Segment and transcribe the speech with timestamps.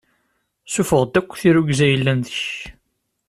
[0.67, 2.43] Sṣufeɣ-d akk tirrugza i yellan deg-k.